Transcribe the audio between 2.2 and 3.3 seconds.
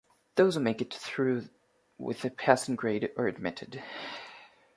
a passing grade are